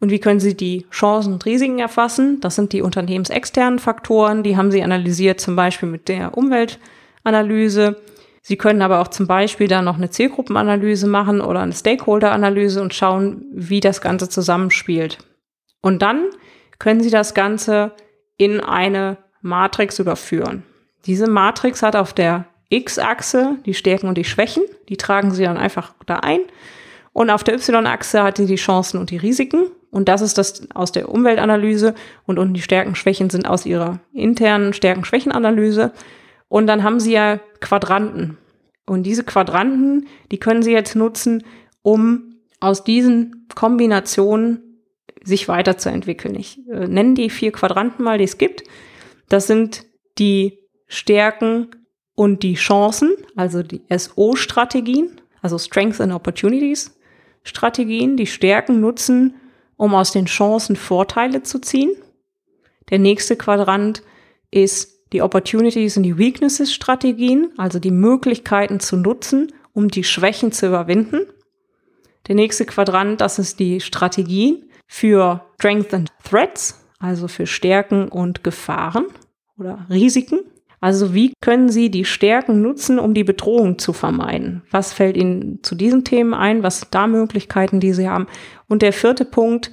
Und 0.00 0.10
wie 0.10 0.18
können 0.18 0.40
Sie 0.40 0.56
die 0.56 0.86
Chancen 0.90 1.34
und 1.34 1.44
Risiken 1.44 1.78
erfassen? 1.78 2.40
Das 2.40 2.56
sind 2.56 2.72
die 2.72 2.82
unternehmensexternen 2.82 3.78
Faktoren, 3.78 4.42
die 4.42 4.56
haben 4.56 4.70
Sie 4.70 4.82
analysiert, 4.82 5.40
zum 5.40 5.56
Beispiel 5.56 5.88
mit 5.88 6.08
der 6.08 6.36
Umweltanalyse. 6.36 8.00
Sie 8.42 8.56
können 8.56 8.80
aber 8.80 9.00
auch 9.00 9.08
zum 9.08 9.26
Beispiel 9.26 9.68
dann 9.68 9.84
noch 9.84 9.96
eine 9.96 10.10
Zielgruppenanalyse 10.10 11.06
machen 11.06 11.42
oder 11.42 11.60
eine 11.60 11.74
Stakeholder-Analyse 11.74 12.80
und 12.80 12.94
schauen, 12.94 13.44
wie 13.52 13.80
das 13.80 14.00
Ganze 14.00 14.30
zusammenspielt. 14.30 15.18
Und 15.82 16.00
dann 16.00 16.24
können 16.78 17.02
Sie 17.02 17.10
das 17.10 17.34
Ganze 17.34 17.92
in 18.38 18.60
eine 18.60 19.18
Matrix 19.42 19.98
überführen. 19.98 20.62
Diese 21.04 21.28
Matrix 21.28 21.82
hat 21.82 21.94
auf 21.94 22.14
der 22.14 22.46
X-Achse 22.70 23.58
die 23.66 23.74
Stärken 23.74 24.08
und 24.08 24.16
die 24.16 24.24
Schwächen. 24.24 24.62
Die 24.88 24.96
tragen 24.96 25.32
Sie 25.32 25.44
dann 25.44 25.58
einfach 25.58 25.92
da 26.06 26.16
ein. 26.16 26.40
Und 27.12 27.28
auf 27.30 27.44
der 27.44 27.54
Y-Achse 27.54 28.22
hat 28.22 28.36
sie 28.36 28.46
die 28.46 28.56
Chancen 28.56 28.98
und 28.98 29.10
die 29.10 29.16
Risiken. 29.16 29.70
Und 29.90 30.08
das 30.08 30.20
ist 30.20 30.38
das 30.38 30.68
aus 30.74 30.92
der 30.92 31.08
Umweltanalyse. 31.08 31.94
Und 32.26 32.38
unten 32.38 32.54
die 32.54 32.62
Stärken, 32.62 32.94
Schwächen 32.94 33.30
sind 33.30 33.48
aus 33.48 33.66
ihrer 33.66 34.00
internen 34.12 34.72
Stärken-Schwächen-Analyse. 34.72 35.92
Und 36.48 36.66
dann 36.66 36.82
haben 36.82 37.00
Sie 37.00 37.12
ja 37.12 37.38
Quadranten. 37.60 38.38
Und 38.86 39.04
diese 39.04 39.24
Quadranten, 39.24 40.06
die 40.30 40.38
können 40.38 40.62
Sie 40.62 40.72
jetzt 40.72 40.96
nutzen, 40.96 41.44
um 41.82 42.36
aus 42.60 42.84
diesen 42.84 43.46
Kombinationen 43.54 44.82
sich 45.22 45.48
weiterzuentwickeln. 45.48 46.34
Ich 46.34 46.58
äh, 46.68 46.86
nenne 46.86 47.14
die 47.14 47.30
vier 47.30 47.52
Quadranten 47.52 48.04
mal, 48.04 48.18
die 48.18 48.24
es 48.24 48.38
gibt. 48.38 48.64
Das 49.28 49.46
sind 49.46 49.86
die 50.18 50.58
Stärken 50.86 51.68
und 52.14 52.42
die 52.42 52.54
Chancen, 52.54 53.14
also 53.36 53.62
die 53.62 53.82
SO-Strategien, 53.90 55.20
also 55.42 55.58
Strengths 55.58 56.00
and 56.00 56.12
Opportunities 56.12 56.96
Strategien, 57.42 58.16
die 58.16 58.26
Stärken 58.26 58.80
nutzen, 58.80 59.34
um 59.80 59.94
aus 59.94 60.12
den 60.12 60.26
Chancen 60.26 60.76
Vorteile 60.76 61.42
zu 61.42 61.58
ziehen. 61.58 61.92
Der 62.90 62.98
nächste 62.98 63.34
Quadrant 63.34 64.02
ist 64.50 65.10
die 65.14 65.22
Opportunities 65.22 65.96
und 65.96 66.02
die 66.02 66.18
Weaknesses 66.18 66.74
Strategien, 66.74 67.50
also 67.56 67.78
die 67.78 67.90
Möglichkeiten 67.90 68.80
zu 68.80 68.98
nutzen, 68.98 69.54
um 69.72 69.88
die 69.88 70.04
Schwächen 70.04 70.52
zu 70.52 70.66
überwinden. 70.66 71.20
Der 72.28 72.34
nächste 72.34 72.66
Quadrant, 72.66 73.22
das 73.22 73.38
ist 73.38 73.58
die 73.58 73.80
Strategien, 73.80 74.70
für 74.86 75.46
Strength 75.54 75.94
and 75.94 76.10
Threats, 76.24 76.84
also 76.98 77.26
für 77.26 77.46
Stärken 77.46 78.08
und 78.08 78.44
Gefahren 78.44 79.06
oder 79.56 79.86
Risiken. 79.88 80.40
Also 80.80 81.14
wie 81.14 81.34
können 81.42 81.68
Sie 81.68 81.90
die 81.90 82.06
Stärken 82.06 82.62
nutzen, 82.62 82.98
um 82.98 83.12
die 83.12 83.24
Bedrohung 83.24 83.78
zu 83.78 83.92
vermeiden? 83.92 84.62
Was 84.70 84.92
fällt 84.92 85.16
Ihnen 85.16 85.62
zu 85.62 85.74
diesen 85.74 86.04
Themen 86.04 86.32
ein? 86.32 86.62
Was 86.62 86.80
sind 86.80 86.94
da 86.94 87.06
Möglichkeiten, 87.06 87.80
die 87.80 87.92
Sie 87.92 88.08
haben? 88.08 88.26
Und 88.66 88.82
der 88.82 88.92
vierte 88.92 89.26
Punkt, 89.26 89.72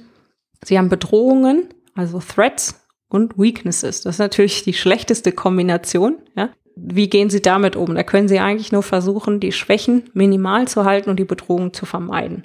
Sie 0.62 0.76
haben 0.76 0.90
Bedrohungen, 0.90 1.68
also 1.94 2.20
Threats 2.20 2.86
und 3.08 3.38
Weaknesses. 3.38 4.02
Das 4.02 4.16
ist 4.16 4.20
natürlich 4.20 4.64
die 4.64 4.74
schlechteste 4.74 5.32
Kombination. 5.32 6.18
Ja? 6.36 6.50
Wie 6.76 7.08
gehen 7.08 7.30
Sie 7.30 7.40
damit 7.40 7.74
um? 7.74 7.94
Da 7.94 8.02
können 8.02 8.28
Sie 8.28 8.38
eigentlich 8.38 8.70
nur 8.70 8.82
versuchen, 8.82 9.40
die 9.40 9.52
Schwächen 9.52 10.10
minimal 10.12 10.68
zu 10.68 10.84
halten 10.84 11.08
und 11.08 11.18
die 11.18 11.24
Bedrohung 11.24 11.72
zu 11.72 11.86
vermeiden 11.86 12.44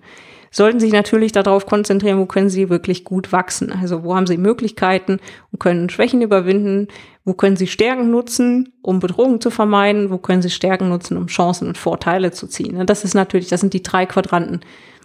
sollten 0.53 0.79
sich 0.79 0.93
natürlich 0.93 1.31
darauf 1.31 1.65
konzentrieren, 1.65 2.19
wo 2.19 2.27
können 2.27 2.49
sie 2.49 2.69
wirklich 2.69 3.03
gut 3.03 3.31
wachsen. 3.31 3.71
Also 3.71 4.03
wo 4.03 4.15
haben 4.15 4.27
sie 4.27 4.37
Möglichkeiten 4.37 5.19
und 5.51 5.59
können 5.59 5.89
Schwächen 5.89 6.21
überwinden, 6.21 6.87
wo 7.25 7.33
können 7.33 7.57
sie 7.57 7.67
Stärken 7.67 8.11
nutzen, 8.11 8.71
um 8.83 8.99
Bedrohungen 8.99 9.41
zu 9.41 9.49
vermeiden, 9.49 10.11
wo 10.11 10.19
können 10.19 10.43
sie 10.43 10.51
Stärken 10.51 10.89
nutzen, 10.89 11.17
um 11.17 11.25
Chancen 11.25 11.67
und 11.67 11.77
Vorteile 11.77 12.31
zu 12.31 12.47
ziehen. 12.47 12.85
Das 12.85 13.03
ist 13.03 13.15
natürlich, 13.15 13.49
das 13.49 13.61
sind 13.61 13.73
die 13.73 13.81
drei 13.81 14.05
Quadranten, 14.05 14.61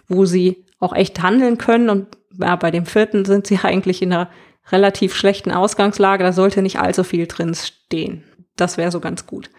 wo 0.07 0.25
sie 0.25 0.65
auch 0.79 0.93
echt 0.93 1.21
handeln 1.21 1.57
können 1.57 1.89
und 1.89 2.07
ja, 2.39 2.55
bei 2.55 2.69
dem 2.69 2.85
vierten 2.85 3.25
sind 3.25 3.47
sie 3.47 3.57
eigentlich 3.63 4.03
in 4.03 4.13
einer 4.13 4.29
relativ 4.71 5.15
schlechten 5.15 5.51
Ausgangslage, 5.51 6.23
da 6.23 6.31
sollte 6.31 6.61
nicht 6.61 6.79
allzu 6.79 7.03
viel 7.03 7.25
drin 7.25 7.55
stehen. 7.55 8.23
Das 8.55 8.77
wäre 8.77 8.91
so 8.91 8.99
ganz 8.99 9.25
gut. 9.25 9.49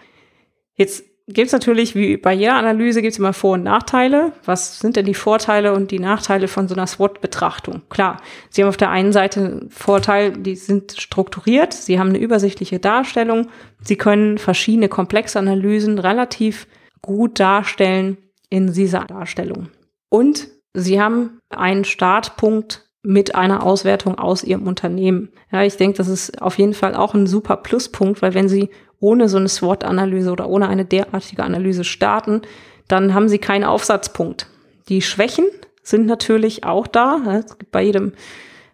Jetzt 0.75 1.05
gibt 1.33 1.47
es 1.47 1.53
natürlich, 1.53 1.95
wie 1.95 2.17
bei 2.17 2.33
jeder 2.33 2.55
Analyse, 2.55 3.03
gibt 3.03 3.13
es 3.13 3.19
immer 3.19 3.33
Vor- 3.33 3.55
und 3.55 3.63
Nachteile. 3.63 4.33
Was 4.45 4.79
sind 4.79 4.97
denn 4.97 5.07
die 5.07 5.15
Vorteile 5.15 5.73
und 5.73 5.91
die 5.91 5.99
Nachteile 5.99 6.49
von 6.49 6.69
so 6.69 6.75
einer 6.75 6.87
SWOT-Betrachtung? 6.87 7.83
Klar, 7.89 8.21
Sie 8.51 8.63
haben 8.63 8.69
auf 8.69 8.77
der 8.77 8.91
einen 8.91 9.13
Seite 9.13 9.41
einen 9.41 9.71
Vorteil, 9.71 10.33
die 10.33 10.57
sind 10.57 11.01
strukturiert, 11.01 11.73
Sie 11.73 11.99
haben 11.99 12.11
eine 12.11 12.19
übersichtliche 12.19 12.79
Darstellung, 12.79 13.49
Sie 13.81 13.97
können 13.97 14.39
verschiedene 14.39 14.89
komplexe 14.89 15.39
Analysen 15.39 15.99
relativ 15.99 16.67
gut 17.03 17.41
darstellen 17.41 18.19
in 18.49 18.73
dieser 18.73 19.05
Darstellung. 19.05 19.69
Und 20.09 20.49
Sie 20.75 21.01
haben 21.01 21.41
einen 21.51 21.85
Startpunkt 21.85 22.90
mit 23.03 23.35
einer 23.35 23.65
Auswertung 23.65 24.19
aus 24.19 24.45
Ihrem 24.45 24.67
Unternehmen. 24.67 25.31
Ja, 25.51 25.63
ich 25.63 25.77
denke, 25.77 25.97
das 25.97 26.09
ist 26.09 26.43
auf 26.43 26.59
jeden 26.59 26.75
Fall 26.75 26.95
auch 26.95 27.15
ein 27.15 27.27
super 27.27 27.57
Pluspunkt, 27.57 28.21
weil 28.23 28.35
wenn 28.35 28.49
Sie 28.49 28.71
ohne 29.01 29.29
so 29.29 29.39
eine 29.39 29.49
SWOT-Analyse 29.49 30.31
oder 30.31 30.49
ohne 30.49 30.69
eine 30.69 30.85
derartige 30.85 31.43
Analyse 31.43 31.85
starten, 31.85 32.43
dann 32.87 33.15
haben 33.15 33.29
sie 33.29 33.39
keinen 33.39 33.65
Aufsatzpunkt. 33.65 34.47
Die 34.89 35.03
Schwächen 35.03 35.47
sind 35.83 36.07
natürlich 36.07 36.65
auch 36.65 36.87
da. 36.87 37.43
Es 37.45 37.59
gibt 37.59 37.73
bei 37.73 37.83
jedem, 37.83 38.13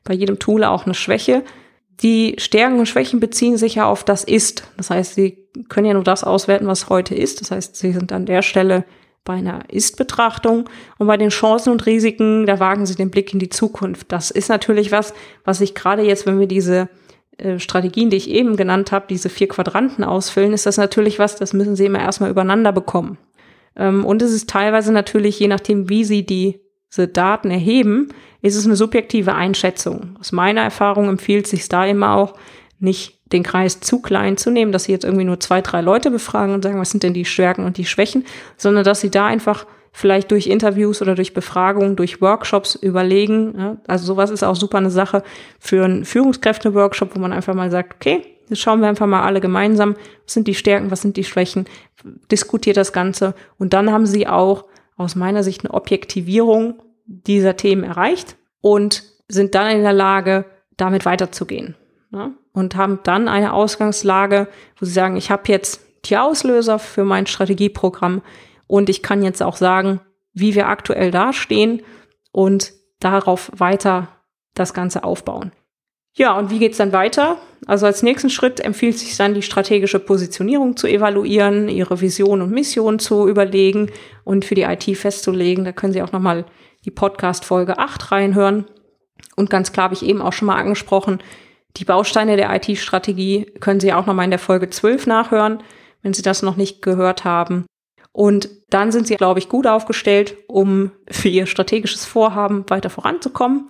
bei 0.04 0.14
jedem 0.14 0.38
Tool 0.38 0.64
auch 0.64 0.84
eine 0.84 0.94
Schwäche. 0.94 1.42
Die 2.00 2.34
Stärken 2.38 2.78
und 2.78 2.86
Schwächen 2.86 3.20
beziehen 3.20 3.56
sich 3.56 3.76
ja 3.76 3.86
auf 3.86 4.04
das 4.04 4.24
Ist. 4.24 4.64
Das 4.76 4.90
heißt, 4.90 5.14
sie 5.14 5.38
können 5.68 5.86
ja 5.86 5.94
nur 5.94 6.04
das 6.04 6.24
auswerten, 6.24 6.66
was 6.66 6.88
heute 6.88 7.14
ist. 7.14 7.40
Das 7.40 7.50
heißt, 7.50 7.76
sie 7.76 7.92
sind 7.92 8.12
an 8.12 8.26
der 8.26 8.42
Stelle 8.42 8.84
bei 9.26 9.34
einer 9.34 9.68
Ist-Betrachtung 9.68 10.70
und 10.96 11.06
bei 11.06 11.18
den 11.18 11.28
Chancen 11.28 11.70
und 11.70 11.84
Risiken, 11.84 12.46
da 12.46 12.58
wagen 12.58 12.86
sie 12.86 12.94
den 12.94 13.10
Blick 13.10 13.34
in 13.34 13.38
die 13.38 13.50
Zukunft. 13.50 14.10
Das 14.10 14.30
ist 14.30 14.48
natürlich 14.48 14.90
was, 14.90 15.12
was 15.44 15.58
sich 15.58 15.74
gerade 15.74 16.02
jetzt, 16.02 16.24
wenn 16.24 16.40
wir 16.40 16.46
diese 16.46 16.88
äh, 17.36 17.58
Strategien, 17.58 18.08
die 18.08 18.16
ich 18.16 18.30
eben 18.30 18.56
genannt 18.56 18.92
habe, 18.92 19.04
diese 19.10 19.28
vier 19.28 19.48
Quadranten 19.48 20.04
ausfüllen, 20.04 20.54
ist 20.54 20.64
das 20.64 20.78
natürlich 20.78 21.18
was, 21.18 21.36
das 21.36 21.52
müssen 21.52 21.76
Sie 21.76 21.84
immer 21.84 22.00
erstmal 22.00 22.30
übereinander 22.30 22.72
bekommen. 22.72 23.18
Ähm, 23.76 24.04
und 24.04 24.22
es 24.22 24.32
ist 24.32 24.48
teilweise 24.48 24.92
natürlich, 24.92 25.38
je 25.38 25.48
nachdem, 25.48 25.90
wie 25.90 26.04
sie 26.04 26.24
diese 26.24 27.08
Daten 27.08 27.50
erheben, 27.50 28.08
ist 28.40 28.56
es 28.56 28.64
eine 28.64 28.76
subjektive 28.76 29.34
Einschätzung. 29.34 30.16
Aus 30.18 30.32
meiner 30.32 30.62
Erfahrung 30.62 31.08
empfiehlt 31.08 31.46
sich 31.46 31.68
da 31.68 31.84
immer 31.84 32.14
auch, 32.14 32.34
nicht 32.78 33.20
den 33.32 33.42
Kreis 33.42 33.80
zu 33.80 34.00
klein 34.00 34.36
zu 34.36 34.50
nehmen, 34.50 34.72
dass 34.72 34.84
sie 34.84 34.92
jetzt 34.92 35.04
irgendwie 35.04 35.24
nur 35.24 35.40
zwei, 35.40 35.62
drei 35.62 35.80
Leute 35.80 36.10
befragen 36.10 36.54
und 36.54 36.62
sagen, 36.62 36.78
was 36.78 36.90
sind 36.90 37.02
denn 37.02 37.14
die 37.14 37.24
Stärken 37.24 37.64
und 37.64 37.76
die 37.76 37.86
Schwächen, 37.86 38.24
sondern 38.56 38.84
dass 38.84 39.00
sie 39.00 39.10
da 39.10 39.26
einfach 39.26 39.66
vielleicht 39.92 40.30
durch 40.30 40.46
Interviews 40.46 41.00
oder 41.00 41.14
durch 41.14 41.32
Befragungen, 41.32 41.96
durch 41.96 42.20
Workshops 42.20 42.74
überlegen. 42.74 43.54
Ja, 43.56 43.76
also 43.86 44.04
sowas 44.04 44.30
ist 44.30 44.42
auch 44.42 44.54
super 44.54 44.78
eine 44.78 44.90
Sache 44.90 45.22
für 45.58 45.84
einen 45.84 46.04
Führungskräfte-Workshop, 46.04 47.16
wo 47.16 47.18
man 47.18 47.32
einfach 47.32 47.54
mal 47.54 47.70
sagt, 47.70 47.94
okay, 47.94 48.22
jetzt 48.48 48.60
schauen 48.60 48.80
wir 48.80 48.88
einfach 48.88 49.06
mal 49.06 49.22
alle 49.22 49.40
gemeinsam, 49.40 49.94
was 50.24 50.34
sind 50.34 50.48
die 50.48 50.54
Stärken, 50.54 50.90
was 50.90 51.00
sind 51.00 51.16
die 51.16 51.24
Schwächen, 51.24 51.64
diskutiert 52.30 52.76
das 52.76 52.92
Ganze 52.92 53.34
und 53.58 53.72
dann 53.72 53.90
haben 53.90 54.06
sie 54.06 54.26
auch 54.26 54.66
aus 54.98 55.14
meiner 55.14 55.42
Sicht 55.42 55.64
eine 55.64 55.72
Objektivierung 55.72 56.82
dieser 57.06 57.56
Themen 57.56 57.84
erreicht 57.84 58.36
und 58.60 59.02
sind 59.28 59.54
dann 59.54 59.70
in 59.70 59.82
der 59.82 59.92
Lage, 59.92 60.44
damit 60.76 61.06
weiterzugehen. 61.06 61.74
Ja, 62.12 62.30
und 62.52 62.76
haben 62.76 63.00
dann 63.02 63.28
eine 63.28 63.52
Ausgangslage, 63.52 64.48
wo 64.78 64.86
sie 64.86 64.92
sagen, 64.92 65.16
ich 65.16 65.30
habe 65.30 65.42
jetzt 65.48 65.80
die 66.04 66.16
Auslöser 66.16 66.78
für 66.78 67.04
mein 67.04 67.26
Strategieprogramm, 67.26 68.22
und 68.66 68.88
ich 68.88 69.02
kann 69.02 69.22
jetzt 69.22 69.42
auch 69.42 69.56
sagen, 69.56 70.00
wie 70.32 70.54
wir 70.54 70.68
aktuell 70.68 71.10
dastehen 71.10 71.82
und 72.32 72.72
darauf 73.00 73.50
weiter 73.56 74.08
das 74.54 74.74
Ganze 74.74 75.04
aufbauen. 75.04 75.52
Ja, 76.14 76.36
und 76.38 76.50
wie 76.50 76.58
geht's 76.58 76.78
dann 76.78 76.92
weiter? 76.92 77.36
Also 77.66 77.84
als 77.84 78.02
nächsten 78.02 78.30
Schritt 78.30 78.60
empfiehlt 78.60 78.98
sich 78.98 79.16
dann 79.16 79.34
die 79.34 79.42
strategische 79.42 79.98
Positionierung 79.98 80.76
zu 80.76 80.86
evaluieren, 80.86 81.68
ihre 81.68 82.00
Vision 82.00 82.40
und 82.40 82.50
Mission 82.50 82.98
zu 82.98 83.28
überlegen 83.28 83.90
und 84.24 84.44
für 84.44 84.54
die 84.54 84.62
IT 84.62 84.84
festzulegen. 84.96 85.64
Da 85.64 85.72
können 85.72 85.92
Sie 85.92 86.02
auch 86.02 86.12
nochmal 86.12 86.46
die 86.86 86.90
Podcast 86.90 87.44
Folge 87.44 87.78
8 87.78 88.12
reinhören. 88.12 88.64
Und 89.36 89.50
ganz 89.50 89.72
klar 89.72 89.84
habe 89.84 89.94
ich 89.94 90.04
eben 90.04 90.22
auch 90.22 90.32
schon 90.32 90.46
mal 90.46 90.56
angesprochen, 90.56 91.18
die 91.76 91.84
Bausteine 91.84 92.36
der 92.36 92.54
IT-Strategie 92.54 93.46
können 93.60 93.80
Sie 93.80 93.92
auch 93.92 94.06
nochmal 94.06 94.24
in 94.24 94.30
der 94.30 94.38
Folge 94.38 94.70
12 94.70 95.06
nachhören, 95.06 95.62
wenn 96.02 96.14
Sie 96.14 96.22
das 96.22 96.42
noch 96.42 96.56
nicht 96.56 96.82
gehört 96.82 97.24
haben. 97.24 97.66
Und 98.12 98.48
dann 98.70 98.92
sind 98.92 99.06
sie, 99.06 99.16
glaube 99.16 99.40
ich, 99.40 99.50
gut 99.50 99.66
aufgestellt, 99.66 100.38
um 100.46 100.90
für 101.10 101.28
ihr 101.28 101.44
strategisches 101.44 102.06
Vorhaben 102.06 102.64
weiter 102.68 102.88
voranzukommen. 102.88 103.68